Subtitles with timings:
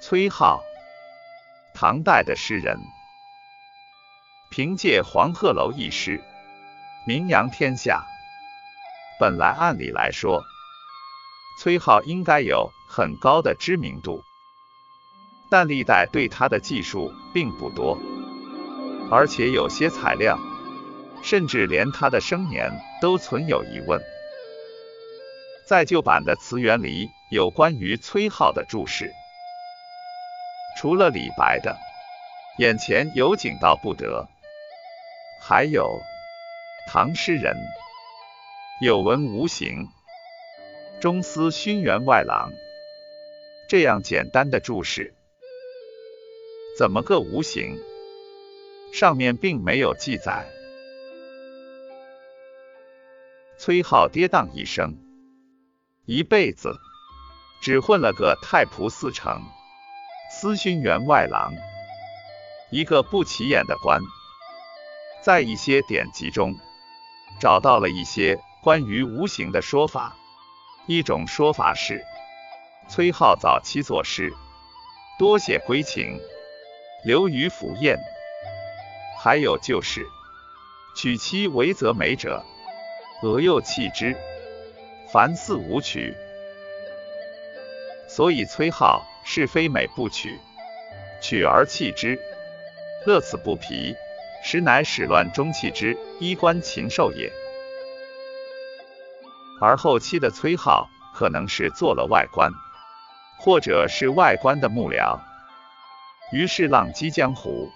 [0.00, 0.60] 崔颢，
[1.74, 2.78] 唐代的诗人，
[4.50, 6.22] 凭借《黄鹤楼》一诗
[7.06, 8.06] 名扬天下。
[9.20, 10.44] 本来按理来说，
[11.60, 14.22] 崔颢应该有很高的知名度，
[15.50, 17.98] 但历代对他的记述并不多，
[19.10, 20.38] 而且有些材料，
[21.22, 22.70] 甚至连他的生年
[23.02, 24.00] 都存有疑问。
[25.68, 29.12] 在旧版的词源里有关于崔颢的注释。
[30.78, 31.76] 除了李白的
[32.56, 34.26] “眼前有景到不得”，
[35.42, 36.00] 还有
[36.88, 37.54] 唐诗人
[38.80, 39.86] “有闻无形，
[41.02, 42.50] 中司勋员外郎”
[43.68, 45.12] 这样简单的注释。
[46.78, 47.78] 怎么个无形？
[48.94, 50.46] 上面并没有记载。
[53.58, 54.96] 崔颢跌宕一生，
[56.10, 56.80] 一辈子
[57.60, 59.42] 只混了个太仆寺丞。
[60.30, 61.52] 司勋员外郎，
[62.70, 64.00] 一个不起眼的官，
[65.22, 66.56] 在一些典籍中
[67.38, 70.16] 找到了一些关于无形的说法。
[70.86, 72.02] 一种说法是，
[72.88, 74.32] 崔颢早期作诗
[75.18, 76.18] 多写归情，
[77.04, 77.98] 流于浮艳；
[79.20, 80.06] 还有就是，
[80.96, 82.42] 娶妻为则美者，
[83.22, 84.16] 俄又弃之，
[85.12, 86.16] 凡四五曲。
[88.08, 89.02] 所以崔颢。
[89.30, 90.40] 是非美不取，
[91.20, 92.18] 取而弃之，
[93.04, 93.94] 乐此不疲，
[94.42, 97.30] 实乃始乱终弃之衣冠禽兽也。
[99.60, 102.50] 而后期的崔颢可能是做了外官，
[103.38, 105.20] 或者是外官的幕僚，
[106.32, 107.70] 于是浪迹江湖。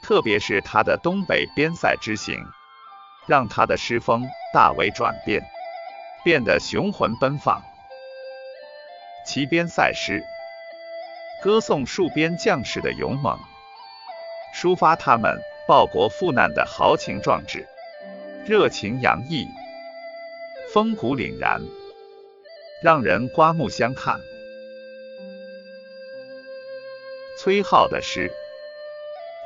[0.00, 2.46] 特别是他的东北边塞之行，
[3.26, 5.42] 让他的诗风大为转变，
[6.28, 7.62] 变得雄浑奔放。
[9.24, 10.22] 其边塞诗，
[11.42, 13.38] 歌颂戍边将士的勇猛，
[14.54, 17.66] 抒发他们报国赴难的豪情壮志，
[18.44, 19.48] 热情洋溢，
[20.70, 21.62] 风骨凛然，
[22.82, 24.20] 让人刮目相看。
[27.38, 28.30] 崔颢的诗，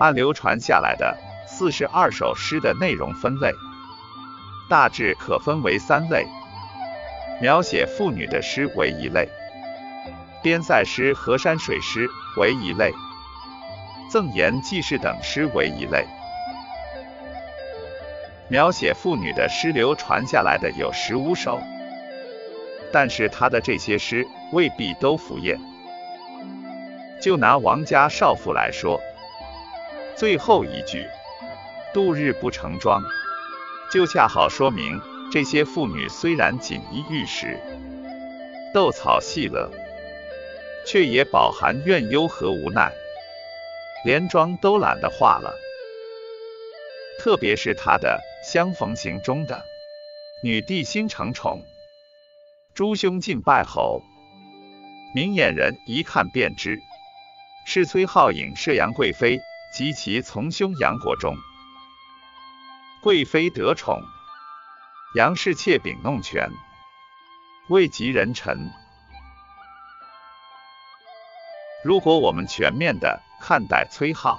[0.01, 1.17] 按流传下来的
[1.47, 3.53] 四十二首诗的内容分类，
[4.69, 6.27] 大致可分为三类：
[7.41, 9.29] 描写妇女的诗为一类。
[10.43, 12.93] 边塞诗和山水诗为一类，
[14.11, 16.05] 赠言记事等诗为一类。
[18.49, 21.61] 描写妇女的诗流传下来的有十五首，
[22.93, 25.59] 但是他的这些诗未必都符艳。
[27.23, 29.01] 就拿王家少妇来说，
[30.17, 31.07] 最后一句
[31.95, 33.01] “度日不成妆”，
[33.93, 35.01] 就恰好说明
[35.33, 37.59] 这些妇女虽然锦衣玉食、
[38.75, 39.71] 斗草戏乐。
[40.85, 42.93] 却也饱含怨忧和无奈，
[44.05, 45.55] 连妆都懒得化了。
[47.21, 48.21] 特别是他的
[48.53, 49.65] 《相逢行》中的
[50.43, 51.63] “女帝心承宠，
[52.75, 54.03] 诸兄尽拜侯”，
[55.15, 56.81] 明眼人一看便知，
[57.65, 59.39] 是崔浩影射杨贵妃
[59.73, 61.37] 及其从兄杨国忠。
[63.05, 64.03] 贵妃得宠，
[65.15, 66.51] 杨氏妾秉弄权，
[67.69, 68.71] 位极人臣。
[71.85, 74.39] 如果我们全面的看待崔颢，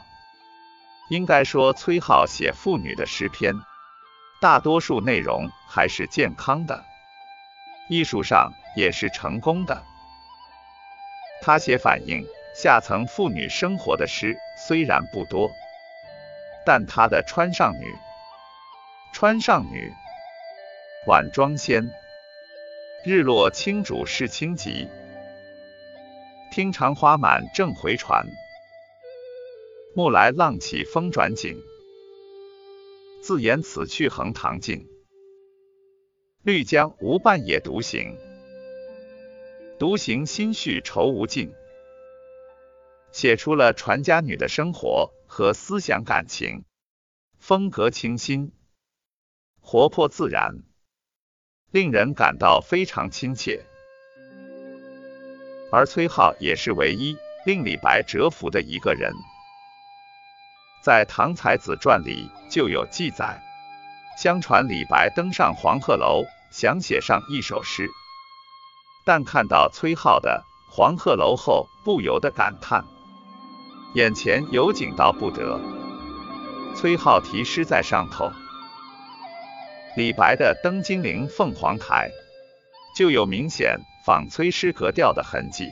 [1.11, 3.53] 应该说崔颢写妇女的诗篇，
[4.41, 6.83] 大多数内容还是健康的，
[7.87, 9.83] 艺术上也是成功的。
[11.43, 15.51] 他写反映下层妇女生活的诗虽然不多，
[16.65, 17.85] 但他的《川上女》
[19.13, 19.89] 《川上女》
[21.05, 21.83] 《晚妆仙》
[23.03, 24.87] 《日落青渚是清集》。
[26.49, 28.25] 听长花满正回船，
[29.93, 31.61] 暮来浪起风转景。
[33.21, 34.87] 自言此去横塘尽，
[36.41, 38.17] 绿江无伴也独行。
[39.77, 41.51] 独行心绪愁无尽，
[43.11, 46.63] 写出了船家女的生活和思想感情，
[47.39, 48.53] 风格清新，
[49.59, 50.63] 活泼自然，
[51.73, 53.65] 令人感到非常亲切。
[55.71, 57.17] 而崔颢也是唯一
[57.47, 59.11] 令李白折服的一个人，
[60.83, 63.41] 在《唐才子传》里就有记载。
[64.21, 67.89] 相传李白登上黄鹤楼，想写上一首诗，
[69.03, 72.85] 但看到崔颢的《黄鹤楼》后，不由得感叹
[73.95, 75.59] ：“眼前有景到不得。”
[76.77, 78.31] 崔颢题诗在上头。
[79.95, 82.09] 李白的《登金陵凤凰台》
[82.97, 83.79] 就有明显。
[84.05, 85.71] 仿崔诗格调的痕迹。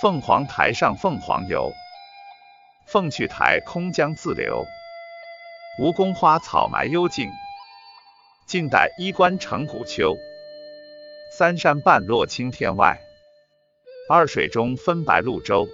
[0.00, 1.74] 凤凰台上凤凰游，
[2.86, 4.64] 凤去台空江自流。
[5.78, 7.30] 吴宫花草埋幽径，
[8.46, 10.16] 晋代衣冠成古丘。
[11.36, 12.98] 三山半落青天外，
[14.08, 15.68] 二水中分白鹭洲。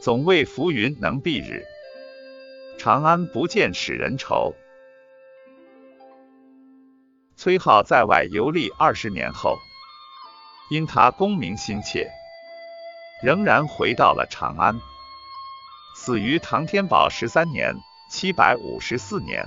[0.00, 1.66] 总为浮云能蔽日，
[2.78, 4.54] 长安不见使人愁。
[7.42, 9.58] 崔颢在外游历二十年后，
[10.70, 12.08] 因他功名心切，
[13.20, 14.80] 仍然回到了长安，
[15.96, 17.74] 死于唐天宝十三年。
[18.08, 19.44] 七百五十四年。